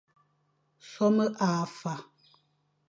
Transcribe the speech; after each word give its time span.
Nsome 0.83 1.27
a 1.49 1.51
fa. 1.77 1.95